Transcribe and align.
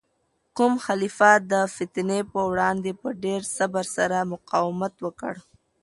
کوم 0.57 0.73
خلیفه 0.85 1.31
د 1.51 1.53
فتنې 1.75 2.19
په 2.31 2.39
وړاندې 2.51 2.91
په 3.01 3.07
ډیر 3.23 3.41
صبر 3.57 3.85
سره 3.95 4.17
مقاومت 4.33 4.93
وکړ؟ 5.05 5.33